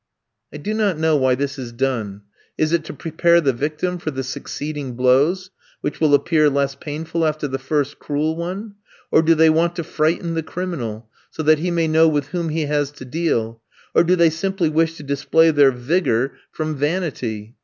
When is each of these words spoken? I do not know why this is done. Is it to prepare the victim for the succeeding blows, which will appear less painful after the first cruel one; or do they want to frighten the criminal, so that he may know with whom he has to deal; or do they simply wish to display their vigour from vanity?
I 0.51 0.57
do 0.57 0.73
not 0.73 0.97
know 0.97 1.15
why 1.15 1.35
this 1.35 1.59
is 1.59 1.71
done. 1.71 2.23
Is 2.57 2.73
it 2.73 2.83
to 2.85 2.93
prepare 2.95 3.39
the 3.39 3.53
victim 3.53 3.99
for 3.99 4.09
the 4.09 4.23
succeeding 4.23 4.93
blows, 4.95 5.51
which 5.81 5.99
will 6.01 6.15
appear 6.15 6.49
less 6.49 6.73
painful 6.73 7.23
after 7.23 7.47
the 7.47 7.59
first 7.59 7.99
cruel 7.99 8.35
one; 8.35 8.73
or 9.11 9.21
do 9.21 9.35
they 9.35 9.51
want 9.51 9.75
to 9.75 9.83
frighten 9.83 10.33
the 10.33 10.41
criminal, 10.41 11.07
so 11.29 11.43
that 11.43 11.59
he 11.59 11.69
may 11.69 11.87
know 11.87 12.07
with 12.07 12.29
whom 12.29 12.49
he 12.49 12.65
has 12.65 12.89
to 12.93 13.05
deal; 13.05 13.61
or 13.93 14.03
do 14.03 14.15
they 14.15 14.31
simply 14.31 14.69
wish 14.69 14.97
to 14.97 15.03
display 15.03 15.51
their 15.51 15.69
vigour 15.71 16.35
from 16.51 16.75
vanity? 16.75 17.55